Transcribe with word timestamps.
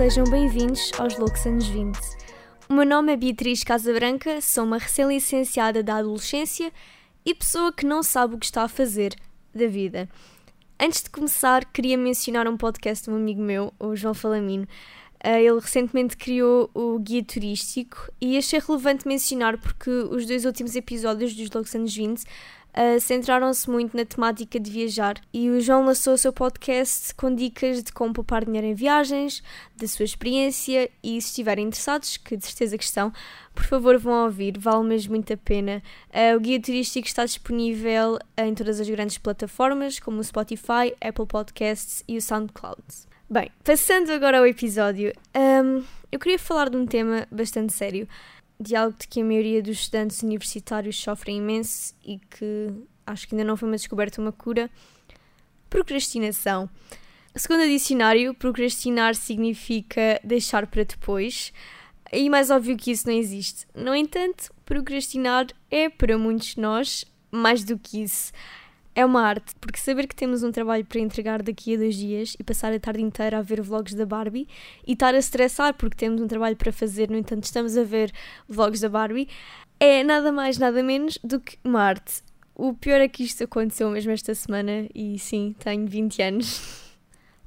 sejam 0.00 0.24
bem-vindos 0.24 0.90
aos 0.98 1.18
Loucos 1.18 1.44
Anos 1.44 1.66
20. 1.66 1.94
O 2.70 2.72
meu 2.72 2.86
nome 2.86 3.12
é 3.12 3.16
Beatriz 3.18 3.62
Casabranca, 3.62 4.40
sou 4.40 4.64
uma 4.64 4.78
recém-licenciada 4.78 5.82
da 5.82 5.96
adolescência 5.96 6.72
e 7.22 7.34
pessoa 7.34 7.70
que 7.70 7.84
não 7.84 8.02
sabe 8.02 8.34
o 8.34 8.38
que 8.38 8.46
está 8.46 8.62
a 8.62 8.68
fazer 8.68 9.14
da 9.54 9.66
vida. 9.66 10.08
Antes 10.80 11.02
de 11.02 11.10
começar, 11.10 11.66
queria 11.66 11.98
mencionar 11.98 12.48
um 12.48 12.56
podcast 12.56 13.04
de 13.04 13.10
um 13.10 13.16
amigo 13.16 13.42
meu, 13.42 13.74
o 13.78 13.94
João 13.94 14.14
Falamino. 14.14 14.66
Uh, 15.22 15.36
ele 15.36 15.60
recentemente 15.60 16.16
criou 16.16 16.70
o 16.72 16.98
Guia 16.98 17.22
Turístico 17.22 18.10
e 18.18 18.38
achei 18.38 18.58
relevante 18.58 19.06
mencionar 19.06 19.58
porque 19.58 19.90
os 19.90 20.24
dois 20.24 20.46
últimos 20.46 20.74
episódios 20.74 21.34
dos 21.34 21.50
Loucos 21.50 21.74
Anos 21.74 21.94
20 21.94 22.24
uh, 22.76 23.00
centraram-se 23.00 23.68
muito 23.70 23.96
na 23.96 24.04
temática 24.04 24.58
de 24.58 24.70
viajar 24.70 25.14
e 25.32 25.50
o 25.50 25.60
João 25.60 25.84
lançou 25.84 26.14
o 26.14 26.18
seu 26.18 26.32
podcast 26.32 27.14
com 27.14 27.34
dicas 27.34 27.82
de 27.82 27.92
como 27.92 28.12
poupar 28.12 28.44
dinheiro 28.44 28.66
em 28.66 28.74
viagens, 28.74 29.42
da 29.76 29.86
sua 29.86 30.04
experiência 30.04 30.90
e 31.02 31.20
se 31.20 31.28
estiverem 31.28 31.66
interessados, 31.66 32.16
que 32.16 32.36
de 32.36 32.46
certeza 32.46 32.76
que 32.78 32.84
estão, 32.84 33.12
por 33.54 33.64
favor 33.64 33.98
vão 33.98 34.24
ouvir, 34.24 34.58
vale 34.58 34.84
mesmo 34.84 35.12
muito 35.12 35.32
a 35.32 35.36
pena. 35.36 35.82
Uh, 36.08 36.36
o 36.36 36.40
guia 36.40 36.60
turístico 36.60 37.06
está 37.06 37.24
disponível 37.24 38.18
em 38.36 38.54
todas 38.54 38.80
as 38.80 38.88
grandes 38.88 39.18
plataformas 39.18 39.98
como 39.98 40.18
o 40.18 40.24
Spotify, 40.24 40.94
Apple 41.00 41.26
Podcasts 41.26 42.04
e 42.06 42.16
o 42.16 42.22
SoundCloud. 42.22 42.82
Bem, 43.28 43.48
passando 43.62 44.10
agora 44.10 44.38
ao 44.38 44.46
episódio, 44.46 45.12
um, 45.36 45.84
eu 46.10 46.18
queria 46.18 46.36
falar 46.36 46.68
de 46.68 46.76
um 46.76 46.84
tema 46.84 47.28
bastante 47.30 47.72
sério 47.72 48.08
de 48.60 48.76
algo 48.76 48.94
de 48.98 49.08
que 49.08 49.22
a 49.22 49.24
maioria 49.24 49.62
dos 49.62 49.80
estudantes 49.80 50.22
universitários 50.22 51.00
sofrem 51.00 51.38
imenso 51.38 51.94
e 52.04 52.18
que 52.18 52.70
acho 53.06 53.26
que 53.26 53.34
ainda 53.34 53.44
não 53.44 53.56
foi 53.56 53.68
uma 53.68 53.76
descoberta 53.76 54.20
uma 54.20 54.32
cura. 54.32 54.70
Procrastinação. 55.70 56.68
Segundo 57.34 57.62
o 57.62 57.68
dicionário, 57.68 58.34
procrastinar 58.34 59.14
significa 59.14 60.20
deixar 60.22 60.66
para 60.66 60.84
depois. 60.84 61.52
E 62.12 62.28
mais 62.28 62.50
óbvio 62.50 62.76
que 62.76 62.90
isso 62.90 63.06
não 63.06 63.14
existe. 63.14 63.66
No 63.74 63.94
entanto, 63.94 64.52
procrastinar 64.64 65.46
é, 65.70 65.88
para 65.88 66.18
muitos 66.18 66.54
de 66.54 66.60
nós, 66.60 67.04
mais 67.30 67.64
do 67.64 67.78
que 67.78 68.02
isso 68.02 68.32
é 69.00 69.04
uma 69.04 69.22
arte, 69.22 69.54
porque 69.60 69.78
saber 69.78 70.06
que 70.06 70.14
temos 70.14 70.42
um 70.42 70.52
trabalho 70.52 70.84
para 70.84 71.00
entregar 71.00 71.42
daqui 71.42 71.74
a 71.74 71.78
dois 71.78 71.96
dias 71.96 72.36
e 72.38 72.44
passar 72.44 72.72
a 72.72 72.78
tarde 72.78 73.02
inteira 73.02 73.38
a 73.38 73.42
ver 73.42 73.60
vlogs 73.62 73.94
da 73.94 74.04
Barbie 74.04 74.46
e 74.86 74.92
estar 74.92 75.14
a 75.14 75.18
estressar 75.18 75.74
porque 75.74 75.96
temos 75.96 76.20
um 76.20 76.28
trabalho 76.28 76.56
para 76.56 76.70
fazer, 76.70 77.10
no 77.10 77.16
entanto 77.16 77.44
estamos 77.44 77.76
a 77.76 77.82
ver 77.82 78.12
vlogs 78.46 78.80
da 78.80 78.88
Barbie, 78.88 79.28
é 79.78 80.04
nada 80.04 80.30
mais, 80.30 80.58
nada 80.58 80.82
menos 80.82 81.18
do 81.24 81.40
que 81.40 81.58
uma 81.64 81.80
arte. 81.82 82.22
O 82.54 82.74
pior 82.74 83.00
é 83.00 83.08
que 83.08 83.24
isto 83.24 83.42
aconteceu 83.42 83.88
mesmo 83.90 84.12
esta 84.12 84.34
semana 84.34 84.86
e 84.94 85.18
sim, 85.18 85.56
tenho 85.58 85.86
20 85.86 86.22
anos. 86.22 86.92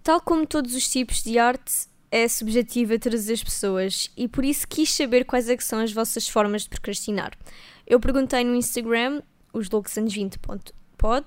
Tal 0.01 0.19
como 0.19 0.47
todos 0.47 0.73
os 0.73 0.89
tipos 0.89 1.23
de 1.23 1.37
arte, 1.37 1.87
é 2.09 2.27
subjetiva 2.27 2.97
todas 2.97 3.29
as 3.29 3.43
pessoas 3.43 4.11
e 4.17 4.27
por 4.27 4.43
isso 4.43 4.67
quis 4.67 4.91
saber 4.91 5.23
quais 5.23 5.49
é 5.49 5.57
são 5.59 5.79
as 5.79 5.93
vossas 5.93 6.27
formas 6.27 6.63
de 6.63 6.69
procrastinar. 6.69 7.31
Eu 7.85 7.99
perguntei 7.99 8.43
no 8.43 8.55
Instagram, 8.55 9.21
os 9.53 9.69
loucosanos20 9.69 10.39
pod. 11.03 11.25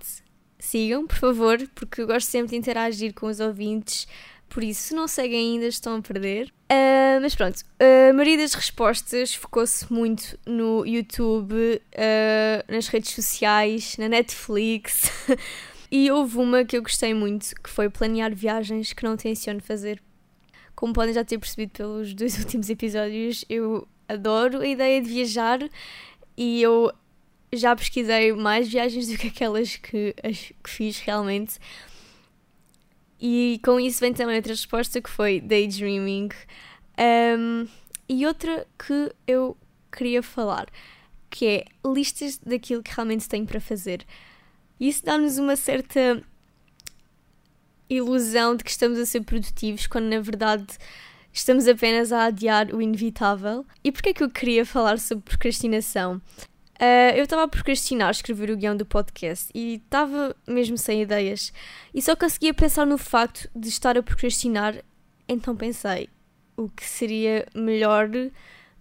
Sigam, 0.59 1.07
por 1.07 1.19
favor, 1.19 1.59
porque 1.75 2.01
eu 2.01 2.07
gosto 2.07 2.29
sempre 2.31 2.53
de 2.53 2.57
interagir 2.57 3.13
com 3.13 3.27
os 3.27 3.41
ouvintes. 3.41 4.09
Por 4.49 4.65
isso, 4.65 4.85
se 4.85 4.95
não 4.95 5.07
seguem 5.07 5.53
ainda, 5.53 5.67
estão 5.67 5.97
a 5.97 6.01
perder. 6.01 6.49
Uh, 6.73 7.21
mas 7.21 7.35
pronto, 7.35 7.63
a 7.79 8.13
maioria 8.15 8.39
das 8.39 8.55
respostas 8.55 9.35
focou-se 9.35 9.93
muito 9.93 10.39
no 10.47 10.87
YouTube, 10.87 11.55
uh, 11.93 12.73
nas 12.73 12.89
redes 12.89 13.11
sociais, 13.11 13.99
na 13.99 14.09
Netflix. 14.09 15.11
e 15.93 16.11
houve 16.11 16.39
uma 16.39 16.65
que 16.65 16.79
eu 16.79 16.83
gostei 16.83 17.13
muito, 17.13 17.55
que 17.63 17.69
foi 17.69 17.91
planear 17.91 18.35
viagens 18.35 18.95
que 18.95 19.05
não 19.05 19.15
tenciono 19.15 19.61
fazer. 19.61 20.03
Como 20.75 20.95
podem 20.95 21.13
já 21.13 21.23
ter 21.23 21.39
percebido 21.39 21.73
pelos 21.73 22.15
dois 22.15 22.39
últimos 22.41 22.71
episódios, 22.71 23.45
eu 23.47 23.87
adoro 24.09 24.61
a 24.61 24.67
ideia 24.67 25.03
de 25.03 25.09
viajar 25.11 25.59
e 26.35 26.63
eu 26.63 26.91
já 27.57 27.75
pesquisei 27.75 28.33
mais 28.33 28.69
viagens 28.69 29.09
do 29.09 29.17
que 29.17 29.29
aquelas 29.29 29.77
que, 29.77 30.15
as, 30.23 30.53
que 30.63 30.71
fiz 30.71 30.99
realmente. 30.99 31.59
E 33.21 33.61
com 33.65 33.81
isso 33.81 34.01
vem 34.01 34.13
também 34.13 34.37
outra 34.37 34.53
resposta 34.53 35.01
que 35.01 35.11
foi 35.11 35.41
daydreaming. 35.41 36.29
Um, 36.99 37.67
e 38.09 38.27
outra 38.27 38.67
que 38.79 39.13
eu 39.27 39.57
queria 39.91 40.23
falar, 40.23 40.67
que 41.31 41.47
é 41.47 41.65
listas 41.85 42.39
daquilo 42.39 42.83
que 42.83 42.95
realmente 42.95 43.29
tenho 43.29 43.47
para 43.47 43.61
fazer. 43.61 44.05
Isso 44.79 45.05
dá-nos 45.05 45.39
uma 45.39 45.57
certa 45.57 46.23
ilusão 47.89 48.57
de 48.57 48.65
que 48.65 48.71
estamos 48.71 48.99
a 48.99 49.07
ser 49.07 49.23
produtivos, 49.23 49.87
quando 49.87 50.07
na 50.07 50.21
verdade 50.21 50.67
estamos 51.33 51.67
apenas 51.69 52.13
a 52.13 52.25
adiar 52.25 52.75
o 52.75 52.81
inevitável. 52.81 53.65
E 53.83 53.91
porquê 53.91 54.11
é 54.11 54.15
que 54.15 54.23
eu 54.23 54.31
queria 54.31 54.65
falar 54.65 54.99
sobre 54.99 55.25
procrastinação? 55.25 56.21
Uh, 56.77 57.17
eu 57.17 57.25
estava 57.25 57.45
a 57.45 57.49
procrastinar 57.49 58.11
escrever 58.11 58.51
o 58.51 58.57
guião 58.57 58.77
do 58.77 58.85
podcast 58.85 59.51
e 59.55 59.77
estava 59.77 60.37
mesmo 60.47 60.77
sem 60.77 61.03
ideias. 61.03 61.53
E 61.95 62.03
só 62.03 62.15
conseguia 62.15 62.53
pensar 62.53 62.87
no 62.87 62.99
facto 62.99 63.49
de 63.55 63.69
estar 63.69 63.97
a 63.97 64.03
procrastinar, 64.03 64.77
então 65.29 65.57
pensei 65.57 66.09
o 66.57 66.69
que 66.69 66.85
seria 66.85 67.47
melhor 67.55 68.09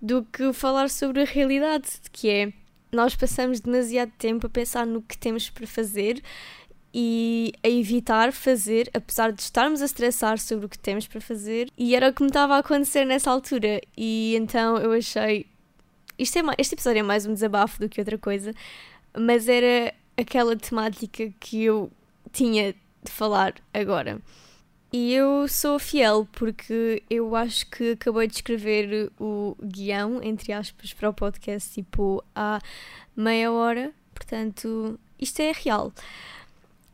do 0.01 0.23
que 0.23 0.51
falar 0.53 0.89
sobre 0.89 1.21
a 1.21 1.25
realidade, 1.25 1.89
que 2.11 2.29
é 2.29 2.53
nós 2.91 3.15
passamos 3.15 3.59
demasiado 3.59 4.11
tempo 4.17 4.47
a 4.47 4.49
pensar 4.49 4.85
no 4.85 5.01
que 5.01 5.17
temos 5.17 5.49
para 5.49 5.67
fazer 5.67 6.21
e 6.93 7.51
a 7.61 7.69
evitar 7.69 8.31
fazer, 8.31 8.89
apesar 8.93 9.31
de 9.31 9.41
estarmos 9.41 9.81
a 9.81 9.85
estressar 9.85 10.39
sobre 10.39 10.65
o 10.65 10.69
que 10.69 10.79
temos 10.79 11.05
para 11.07 11.19
fazer, 11.19 11.69
e 11.77 11.93
era 11.93 12.09
o 12.09 12.13
que 12.13 12.21
me 12.21 12.29
estava 12.29 12.55
a 12.55 12.59
acontecer 12.59 13.03
nessa 13.03 13.29
altura. 13.29 13.81
E 13.97 14.33
então 14.37 14.77
eu 14.77 14.93
achei 14.93 15.45
isto 16.17 16.39
é, 16.39 16.41
este 16.57 16.75
episódio 16.75 16.99
é 16.99 17.03
mais 17.03 17.25
um 17.25 17.33
desabafo 17.33 17.79
do 17.79 17.89
que 17.89 17.99
outra 17.99 18.17
coisa, 18.17 18.53
mas 19.17 19.47
era 19.47 19.93
aquela 20.17 20.55
temática 20.55 21.31
que 21.39 21.63
eu 21.63 21.91
tinha 22.31 22.73
de 22.73 23.11
falar 23.11 23.53
agora. 23.73 24.21
E 24.91 25.13
eu 25.13 25.47
sou 25.47 25.77
fiel 25.77 26.27
porque 26.31 27.03
eu 27.09 27.35
acho 27.35 27.69
que 27.69 27.91
acabei 27.91 28.27
de 28.27 28.35
escrever 28.35 29.11
o 29.19 29.55
guião, 29.61 30.23
entre 30.23 30.53
aspas, 30.53 30.93
para 30.93 31.09
o 31.09 31.13
podcast 31.13 31.73
tipo 31.73 32.23
há 32.33 32.59
meia 33.15 33.51
hora, 33.51 33.91
portanto 34.13 34.97
isto 35.19 35.41
é 35.41 35.51
real. 35.51 35.91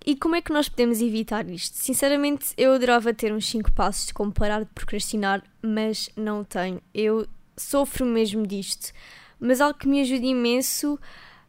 E 0.04 0.16
como 0.16 0.36
é 0.36 0.42
que 0.42 0.52
nós 0.52 0.68
podemos 0.68 1.00
evitar 1.00 1.48
isto? 1.48 1.76
Sinceramente, 1.76 2.54
eu 2.58 2.74
adorava 2.74 3.14
ter 3.14 3.32
uns 3.32 3.46
5 3.46 3.72
passos 3.72 4.08
de 4.08 4.14
como 4.16 4.32
parar 4.32 4.64
de 4.64 4.70
procrastinar, 4.74 5.44
mas 5.62 6.10
não 6.16 6.44
tenho. 6.44 6.82
Eu 6.92 7.28
sofro 7.62 8.06
mesmo 8.06 8.46
disto. 8.46 8.92
Mas 9.40 9.62
algo 9.62 9.78
que 9.78 9.88
me 9.88 10.02
ajuda 10.02 10.26
imenso 10.26 11.00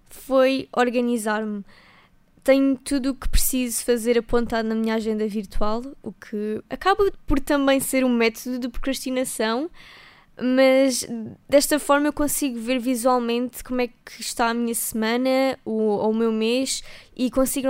foi 0.08 0.68
organizar-me. 0.74 1.64
Tenho 2.44 2.76
tudo 2.76 3.10
o 3.10 3.14
que 3.14 3.28
preciso 3.28 3.84
fazer 3.84 4.18
apontado 4.18 4.68
na 4.68 4.74
minha 4.74 4.94
agenda 4.94 5.26
virtual, 5.28 5.82
o 6.02 6.12
que 6.12 6.62
acaba 6.68 7.10
por 7.26 7.38
também 7.38 7.78
ser 7.78 8.04
um 8.04 8.08
método 8.08 8.58
de 8.58 8.68
procrastinação, 8.68 9.70
mas 10.40 11.06
desta 11.48 11.78
forma 11.78 12.08
eu 12.08 12.12
consigo 12.12 12.58
ver 12.58 12.80
visualmente 12.80 13.62
como 13.62 13.80
é 13.80 13.86
que 13.86 14.20
está 14.20 14.48
a 14.48 14.54
minha 14.54 14.74
semana 14.74 15.58
ou, 15.64 16.10
o 16.10 16.14
meu 16.14 16.32
mês 16.32 16.82
e 17.14 17.30
consigo, 17.30 17.68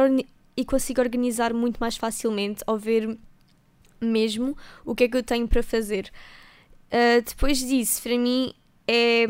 e 0.57 0.65
consigo 0.65 1.01
organizar 1.01 1.53
muito 1.53 1.79
mais 1.79 1.97
facilmente 1.97 2.63
ao 2.67 2.79
ver 2.79 3.19
mesmo 4.01 4.57
o 4.85 4.95
que 4.95 5.05
é 5.05 5.09
que 5.09 5.17
eu 5.17 5.23
tenho 5.23 5.47
para 5.47 5.63
fazer. 5.63 6.11
Uh, 6.93 7.23
depois 7.27 7.59
disso, 7.59 8.03
para 8.03 8.19
mim, 8.19 8.53
é 8.87 9.25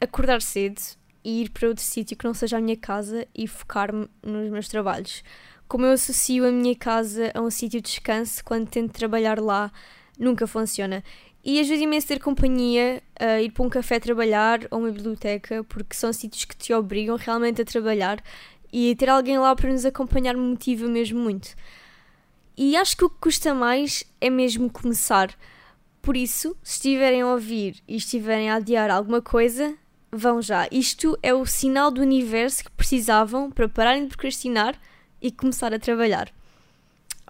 acordar 0.00 0.40
cedo 0.40 0.80
e 1.22 1.42
ir 1.42 1.50
para 1.50 1.68
outro 1.68 1.84
sítio 1.84 2.16
que 2.16 2.24
não 2.24 2.32
seja 2.32 2.56
a 2.56 2.60
minha 2.60 2.76
casa 2.76 3.28
e 3.34 3.46
focar-me 3.46 4.08
nos 4.22 4.50
meus 4.50 4.66
trabalhos. 4.66 5.22
Como 5.68 5.84
eu 5.84 5.92
associo 5.92 6.48
a 6.48 6.50
minha 6.50 6.74
casa 6.74 7.30
a 7.34 7.40
um 7.40 7.50
sítio 7.50 7.80
de 7.80 7.90
descanso, 7.90 8.42
quando 8.42 8.68
tento 8.68 8.92
trabalhar 8.92 9.38
lá, 9.38 9.70
nunca 10.18 10.46
funciona. 10.46 11.04
E 11.44 11.60
ajuda 11.60 11.82
imenso 11.82 12.06
ter 12.06 12.18
companhia, 12.20 13.02
ir 13.42 13.50
para 13.50 13.64
um 13.64 13.68
café 13.68 13.98
trabalhar 13.98 14.60
ou 14.70 14.78
uma 14.80 14.90
biblioteca, 14.90 15.64
porque 15.64 15.94
são 15.94 16.12
sítios 16.12 16.44
que 16.44 16.56
te 16.56 16.72
obrigam 16.72 17.16
realmente 17.16 17.62
a 17.62 17.64
trabalhar 17.64 18.22
e 18.72 18.94
ter 18.96 19.08
alguém 19.08 19.38
lá 19.38 19.54
para 19.54 19.70
nos 19.70 19.84
acompanhar 19.84 20.34
me 20.34 20.42
motiva 20.42 20.86
mesmo 20.86 21.20
muito. 21.20 21.54
E 22.56 22.76
acho 22.76 22.96
que 22.96 23.04
o 23.04 23.10
que 23.10 23.18
custa 23.20 23.54
mais 23.54 24.04
é 24.20 24.30
mesmo 24.30 24.70
começar. 24.70 25.36
Por 26.02 26.16
isso, 26.16 26.56
se 26.64 26.74
estiverem 26.74 27.22
a 27.22 27.28
ouvir 27.28 27.76
e 27.86 27.94
estiverem 27.94 28.50
a 28.50 28.56
adiar 28.56 28.90
alguma 28.90 29.22
coisa, 29.22 29.78
vão 30.10 30.42
já. 30.42 30.66
Isto 30.70 31.16
é 31.22 31.32
o 31.32 31.46
sinal 31.46 31.92
do 31.92 32.02
universo 32.02 32.64
que 32.64 32.70
precisavam 32.72 33.52
para 33.52 33.68
pararem 33.68 34.02
de 34.02 34.08
procrastinar 34.08 34.78
e 35.20 35.30
começar 35.30 35.72
a 35.72 35.78
trabalhar. 35.78 36.32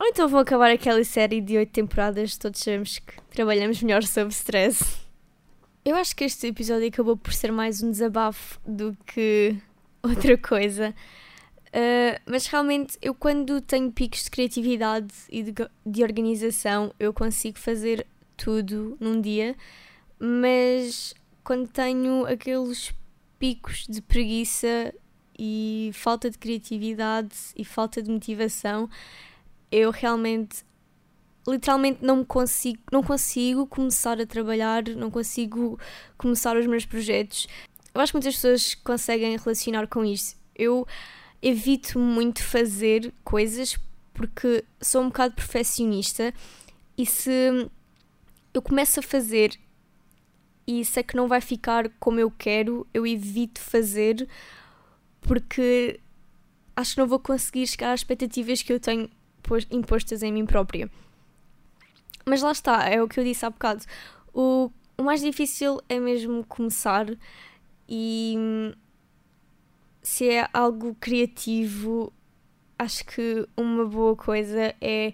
Ou 0.00 0.06
então 0.06 0.26
vão 0.26 0.40
acabar 0.40 0.70
aquela 0.70 1.04
série 1.04 1.42
de 1.42 1.58
oito 1.58 1.70
temporadas, 1.70 2.38
todos 2.38 2.60
sabemos 2.60 2.98
que 2.98 3.12
trabalhamos 3.30 3.82
melhor 3.82 4.02
sob 4.02 4.32
stress. 4.32 4.82
Eu 5.84 5.94
acho 5.94 6.16
que 6.16 6.25
este 6.25 6.46
episódio 6.46 6.88
acabou 6.88 7.16
por 7.16 7.34
ser 7.34 7.52
mais 7.52 7.82
um 7.82 7.90
desabafo 7.90 8.58
do 8.66 8.96
que 9.04 9.54
outra 10.02 10.38
coisa. 10.38 10.94
Uh, 11.68 12.20
mas 12.25 12.46
realmente, 12.46 12.96
eu 13.02 13.14
quando 13.14 13.60
tenho 13.60 13.92
picos 13.92 14.25
de 14.25 14.30
criatividade 14.30 15.12
e 15.30 15.42
de, 15.42 15.52
de 15.84 16.02
organização, 16.02 16.94
eu 16.98 17.12
consigo 17.12 17.58
fazer 17.58 18.06
tudo 18.42 18.96
num 18.98 19.20
dia, 19.20 19.56
mas 20.18 21.14
quando 21.44 21.68
tenho 21.68 22.26
aqueles 22.26 22.92
picos 23.38 23.86
de 23.88 24.02
preguiça 24.02 24.92
e 25.38 25.92
falta 25.94 26.28
de 26.28 26.38
criatividade 26.38 27.36
e 27.56 27.64
falta 27.64 28.02
de 28.02 28.10
motivação, 28.10 28.90
eu 29.70 29.92
realmente 29.92 30.64
literalmente 31.46 32.04
não 32.04 32.24
consigo, 32.24 32.80
não 32.90 33.02
consigo 33.02 33.64
começar 33.66 34.20
a 34.20 34.26
trabalhar, 34.26 34.82
não 34.88 35.10
consigo 35.10 35.78
começar 36.18 36.56
os 36.56 36.66
meus 36.66 36.84
projetos. 36.84 37.46
Eu 37.94 38.00
acho 38.00 38.12
que 38.12 38.16
muitas 38.16 38.34
pessoas 38.34 38.74
conseguem 38.74 39.36
relacionar 39.36 39.86
com 39.86 40.04
isto. 40.04 40.36
Eu 40.54 40.86
evito 41.40 41.96
muito 41.98 42.42
fazer 42.42 43.12
coisas 43.22 43.76
porque 44.12 44.64
sou 44.80 45.02
um 45.02 45.08
bocado 45.08 45.34
perfeccionista 45.34 46.34
e 46.98 47.06
se 47.06 47.70
eu 48.54 48.62
começo 48.62 49.00
a 49.00 49.02
fazer 49.02 49.58
e 50.66 50.84
sei 50.84 51.02
que 51.02 51.16
não 51.16 51.26
vai 51.26 51.40
ficar 51.40 51.88
como 51.99 52.20
eu 52.20 52.31
quero, 52.31 52.87
eu 52.93 53.06
evito 53.06 53.60
fazer 53.60 54.28
porque 55.20 56.00
acho 56.76 56.94
que 56.94 57.00
não 57.00 57.06
vou 57.06 57.19
conseguir 57.19 57.66
chegar 57.66 57.93
às 57.93 58.00
expectativas 58.00 58.62
que 58.62 58.72
eu 58.72 58.81
tenho 58.81 59.10
impostas 59.70 60.22
em 60.22 60.32
mim 60.32 60.46
própria. 60.46 60.90
Mas 62.25 62.43
lá 62.43 62.52
está, 62.52 62.88
é 62.88 63.02
o 63.02 63.08
que 63.08 63.19
eu 63.19 63.25
disse 63.25 63.44
há 63.44 63.50
bocado. 63.50 63.84
O, 64.32 64.70
o 64.96 65.02
mais 65.02 65.20
difícil 65.20 65.81
é 65.88 65.99
mesmo 65.99 66.44
começar 66.44 67.06
e 67.88 68.37
se 70.02 70.28
é 70.28 70.49
algo 70.52 70.96
criativo, 71.00 72.12
acho 72.78 73.04
que 73.04 73.46
uma 73.56 73.84
boa 73.84 74.16
coisa 74.16 74.75
é 74.81 75.12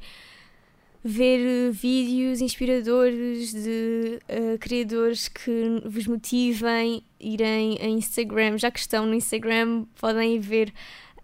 ver 1.03 1.71
vídeos 1.71 2.41
inspiradores 2.41 3.53
de 3.53 4.19
uh, 4.29 4.59
criadores 4.59 5.29
que 5.29 5.81
vos 5.85 6.06
motivem, 6.06 7.03
irem 7.21 7.79
a 7.81 7.87
Instagram, 7.87 8.59
já 8.59 8.71
que 8.71 8.81
estão 8.81 9.06
no 9.06 9.15
Instagram, 9.15 9.85
podem 10.00 10.41
ver 10.41 10.73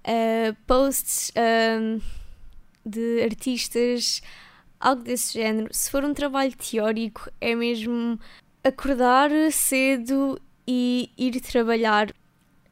uh, 0.04 0.56
posts 0.66 1.32
um, 1.36 2.00
de 2.86 3.22
artistas, 3.22 4.22
algo 4.78 5.02
desse 5.02 5.34
género. 5.34 5.68
Se 5.72 5.90
for 5.90 6.04
um 6.04 6.14
trabalho 6.14 6.54
teórico, 6.56 7.30
é 7.40 7.54
mesmo 7.54 8.18
acordar 8.62 9.30
cedo 9.50 10.40
e 10.66 11.10
ir 11.18 11.40
trabalhar. 11.40 12.14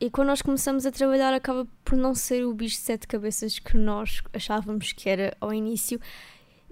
E 0.00 0.10
quando 0.10 0.28
nós 0.28 0.42
começamos 0.42 0.84
a 0.84 0.90
trabalhar, 0.90 1.32
acaba 1.32 1.66
por 1.84 1.96
não 1.96 2.14
ser 2.14 2.44
o 2.44 2.54
bicho 2.54 2.76
de 2.76 2.82
sete 2.82 3.06
cabeças 3.06 3.58
que 3.58 3.76
nós 3.76 4.20
achávamos 4.32 4.92
que 4.92 5.08
era 5.08 5.36
ao 5.40 5.52
início. 5.52 6.00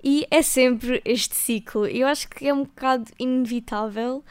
E 0.02 0.26
é 0.30 0.40
sempre 0.42 1.02
este 1.04 1.36
ciclo. 1.36 1.86
Eu 1.86 2.06
acho 2.06 2.28
que 2.28 2.48
é 2.48 2.54
um 2.54 2.64
bocado 2.64 3.10
inevitável, 3.18 4.24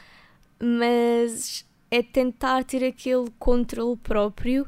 mas 0.58 1.64
é 1.90 2.02
tentar 2.02 2.64
ter 2.64 2.84
aquele 2.84 3.30
controle 3.38 3.96
próprio 3.96 4.66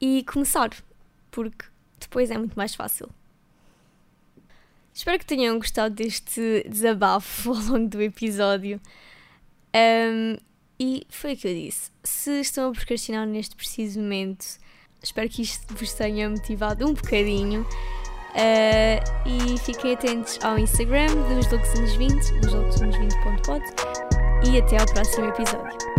e 0.00 0.24
começar, 0.24 0.70
porque 1.30 1.66
depois 2.00 2.30
é 2.30 2.38
muito 2.38 2.54
mais 2.54 2.74
fácil. 2.74 3.08
Espero 4.94 5.18
que 5.18 5.24
tenham 5.24 5.56
gostado 5.58 5.94
deste 5.94 6.66
desabafo 6.68 7.50
ao 7.54 7.62
longo 7.62 7.88
do 7.88 8.02
episódio. 8.02 8.80
Um, 9.74 10.36
e 10.78 11.06
foi 11.08 11.34
o 11.34 11.36
que 11.36 11.48
eu 11.48 11.54
disse. 11.54 11.90
Se 12.02 12.40
estão 12.40 12.70
a 12.70 12.72
procrastinar 12.72 13.26
neste 13.26 13.56
preciso 13.56 14.00
momento, 14.00 14.44
espero 15.02 15.28
que 15.28 15.42
isto 15.42 15.72
vos 15.74 15.92
tenha 15.94 16.28
motivado 16.28 16.86
um 16.86 16.92
bocadinho. 16.92 17.66
Uh, 18.32 19.28
e 19.28 19.58
fiquem 19.58 19.94
atentos 19.94 20.38
ao 20.42 20.58
Instagram 20.58 21.08
dos 21.28 21.50
Lux 21.50 21.96
20, 21.96 22.40
dos 22.40 22.52
Lux 22.54 22.80
20.pod. 22.80 23.64
E 24.50 24.58
até 24.58 24.80
ao 24.80 24.86
próximo 24.86 25.26
episódio. 25.26 25.91